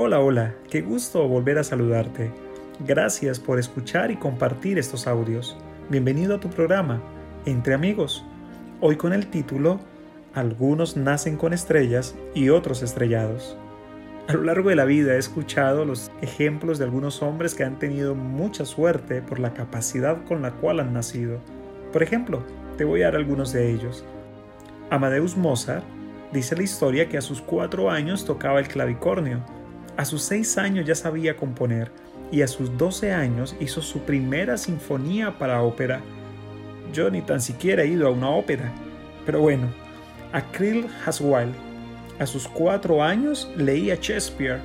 [0.00, 2.30] Hola, hola, qué gusto volver a saludarte.
[2.86, 5.56] Gracias por escuchar y compartir estos audios.
[5.90, 7.02] Bienvenido a tu programa,
[7.46, 8.24] Entre Amigos.
[8.80, 9.80] Hoy con el título
[10.34, 13.56] Algunos nacen con estrellas y otros estrellados.
[14.28, 17.80] A lo largo de la vida he escuchado los ejemplos de algunos hombres que han
[17.80, 21.40] tenido mucha suerte por la capacidad con la cual han nacido.
[21.92, 22.44] Por ejemplo,
[22.76, 24.04] te voy a dar algunos de ellos.
[24.90, 25.84] Amadeus Mozart
[26.32, 29.57] dice la historia que a sus cuatro años tocaba el clavicornio
[29.98, 31.90] a sus seis años ya sabía componer
[32.30, 36.00] y a sus doce años hizo su primera sinfonía para ópera.
[36.92, 38.72] Yo ni tan siquiera he ido a una ópera.
[39.26, 39.66] Pero bueno,
[40.52, 41.50] Krill Haswell
[42.20, 44.60] a sus cuatro años leía Shakespeare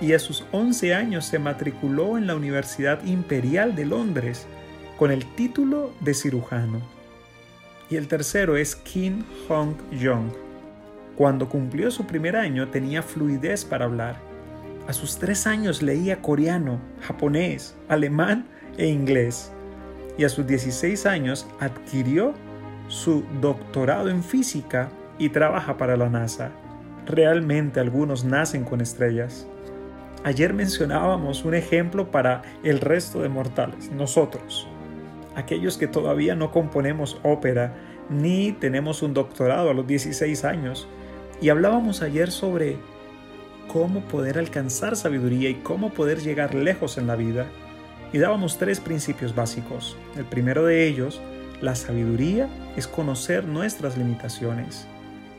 [0.00, 4.46] y a sus once años se matriculó en la Universidad Imperial de Londres
[4.96, 6.80] con el título de cirujano.
[7.90, 10.32] Y el tercero es Kim Hong-jong.
[11.16, 14.29] Cuando cumplió su primer año tenía fluidez para hablar
[14.90, 19.52] a sus tres años leía coreano, japonés, alemán e inglés.
[20.18, 22.34] Y a sus 16 años adquirió
[22.88, 26.50] su doctorado en física y trabaja para la NASA.
[27.06, 29.46] Realmente algunos nacen con estrellas.
[30.24, 34.66] Ayer mencionábamos un ejemplo para el resto de mortales, nosotros,
[35.36, 37.76] aquellos que todavía no componemos ópera
[38.08, 40.88] ni tenemos un doctorado a los 16 años.
[41.40, 42.76] Y hablábamos ayer sobre
[43.72, 47.46] cómo poder alcanzar sabiduría y cómo poder llegar lejos en la vida.
[48.12, 49.96] Y dábamos tres principios básicos.
[50.16, 51.20] El primero de ellos,
[51.60, 54.88] la sabiduría es conocer nuestras limitaciones.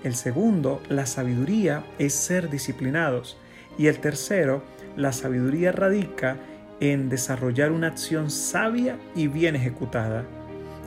[0.06, 3.38] El segundo, la sabiduría es ser disciplinados.
[3.78, 4.64] Y el tercero,
[4.96, 6.38] la sabiduría radica
[6.80, 10.24] en desarrollar una acción sabia y bien ejecutada.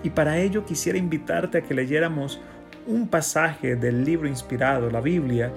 [0.03, 2.41] Y para ello quisiera invitarte a que leyéramos
[2.87, 5.53] un pasaje del libro inspirado, la Biblia,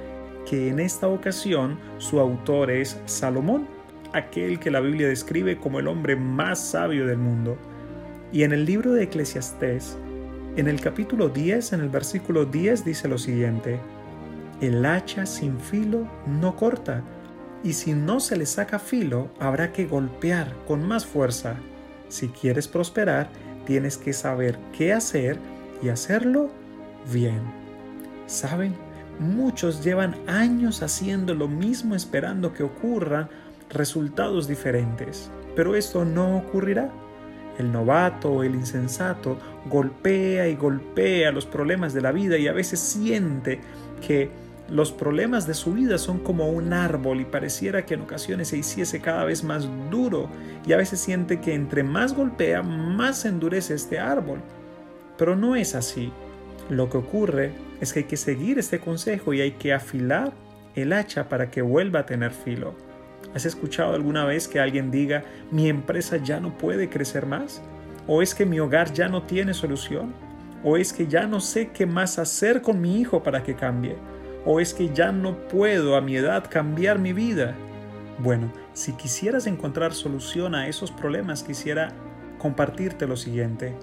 [0.50, 3.68] que en esta ocasión su autor es Salomón,
[4.14, 7.58] aquel que la Biblia describe como el hombre más sabio del mundo.
[8.32, 9.98] Y en el libro de Eclesiastés,
[10.56, 13.80] en el capítulo 10, en el versículo 10 dice lo siguiente,
[14.62, 17.04] el hacha sin filo no corta,
[17.64, 21.56] y si no se le saca filo, habrá que golpear con más fuerza.
[22.08, 23.30] Si quieres prosperar,
[23.66, 25.38] tienes que saber qué hacer
[25.82, 26.50] y hacerlo
[27.12, 27.42] bien.
[28.28, 28.87] ¿Saben?
[29.20, 33.30] Muchos llevan años haciendo lo mismo esperando que ocurran
[33.70, 36.92] resultados diferentes, pero esto no ocurrirá.
[37.58, 42.54] El novato o el insensato golpea y golpea los problemas de la vida y a
[42.54, 43.60] veces siente
[44.06, 44.30] que
[44.70, 48.58] los problemas de su vida son como un árbol y pareciera que en ocasiones se
[48.58, 50.30] hiciese cada vez más duro
[50.68, 54.40] y a veces siente que entre más golpea, más endurece este árbol.
[55.18, 56.12] Pero no es así.
[56.70, 60.34] Lo que ocurre es que hay que seguir este consejo y hay que afilar
[60.76, 62.76] el hacha para que vuelva a tener filo.
[63.36, 67.62] ¿Has escuchado alguna vez que alguien diga, mi empresa ya no puede crecer más?
[68.08, 70.14] ¿O es que mi hogar ya no tiene solución?
[70.64, 73.96] ¿O es que ya no sé qué más hacer con mi hijo para que cambie?
[74.46, 77.56] ¿O es que ya no puedo a mi edad cambiar mi vida?
[78.20, 81.90] Bueno, si quisieras encontrar solución a esos problemas, quisiera
[82.40, 83.76] compartirte lo siguiente.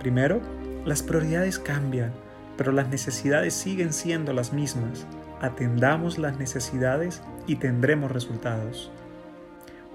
[0.00, 0.40] Primero,
[0.84, 2.12] las prioridades cambian
[2.58, 5.06] pero las necesidades siguen siendo las mismas.
[5.40, 8.90] Atendamos las necesidades y tendremos resultados.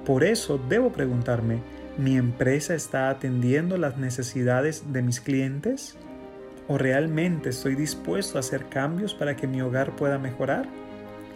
[0.06, 1.60] Por eso debo preguntarme,
[1.98, 5.98] ¿mi empresa está atendiendo las necesidades de mis clientes?
[6.70, 10.66] ¿O realmente estoy dispuesto a hacer cambios para que mi hogar pueda mejorar?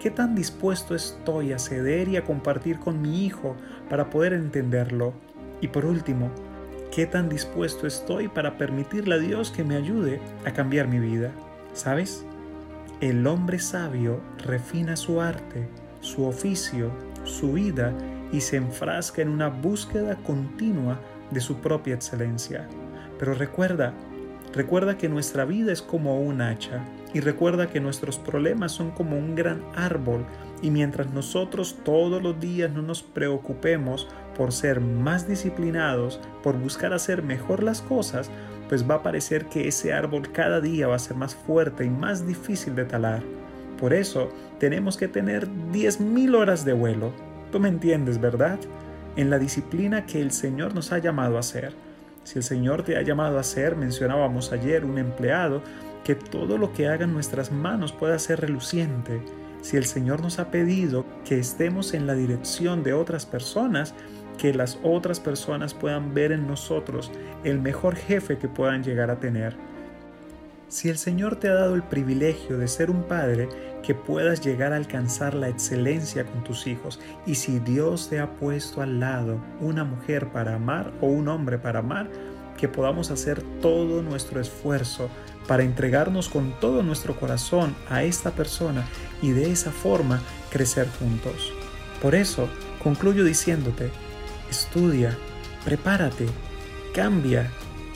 [0.01, 3.57] ¿Qué tan dispuesto estoy a ceder y a compartir con mi hijo
[3.89, 5.13] para poder entenderlo?
[5.59, 6.31] Y por último,
[6.97, 11.29] qué tan dispuesto estoy para permitirle a Dios que me ayude a cambiar mi vida.
[11.73, 12.25] ¿Sabes?
[13.01, 15.67] El hombre sabio refina su arte,
[16.01, 16.89] su oficio,
[17.23, 17.93] su vida
[18.31, 20.99] y se enfrasca en una búsqueda continua
[21.29, 22.67] de su propia excelencia.
[23.19, 23.93] Pero recuerda,
[24.51, 26.83] recuerda que nuestra vida es como un hacha
[27.13, 30.25] y recuerda que nuestros problemas son como un gran árbol
[30.63, 36.93] y mientras nosotros todos los días no nos preocupemos por ser más disciplinados, por buscar
[36.93, 38.29] hacer mejor las cosas,
[38.69, 41.89] pues va a parecer que ese árbol cada día va a ser más fuerte y
[41.89, 43.23] más difícil de talar.
[43.79, 44.29] Por eso
[44.59, 47.11] tenemos que tener 10.000 horas de vuelo.
[47.51, 48.59] Tú me entiendes, ¿verdad?
[49.15, 51.73] En la disciplina que el Señor nos ha llamado a hacer.
[52.23, 55.61] Si el Señor te ha llamado a ser, mencionábamos ayer, un empleado,
[56.03, 59.21] que todo lo que haga en nuestras manos pueda ser reluciente.
[59.61, 63.93] Si el Señor nos ha pedido que estemos en la dirección de otras personas,
[64.37, 67.11] que las otras personas puedan ver en nosotros
[67.43, 69.55] el mejor jefe que puedan llegar a tener.
[70.67, 73.47] Si el Señor te ha dado el privilegio de ser un padre,
[73.87, 76.99] que puedas llegar a alcanzar la excelencia con tus hijos.
[77.25, 81.57] Y si Dios te ha puesto al lado una mujer para amar o un hombre
[81.57, 82.09] para amar,
[82.57, 85.09] que podamos hacer todo nuestro esfuerzo
[85.47, 88.85] para entregarnos con todo nuestro corazón a esta persona
[89.21, 91.53] y de esa forma crecer juntos.
[92.01, 92.49] Por eso
[92.83, 93.89] concluyo diciéndote,
[94.49, 95.17] estudia,
[95.65, 96.25] prepárate,
[96.93, 97.51] cambia,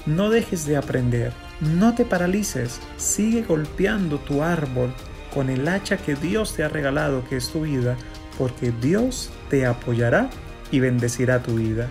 [0.06, 4.94] no dejes de aprender, no te paralices, sigue golpeando tu árbol
[5.33, 7.95] con el hacha que Dios te ha regalado, que es tu vida,
[8.38, 10.30] porque Dios te apoyará
[10.71, 11.89] y bendecirá tu vida.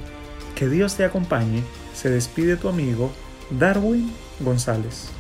[0.54, 1.62] Que Dios te acompañe.
[1.94, 3.10] Se despide tu amigo
[3.50, 5.10] Darwin González.